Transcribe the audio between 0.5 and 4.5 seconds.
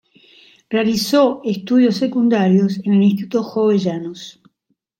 Realizó estudios secundarios en el Instituto Jovellanos.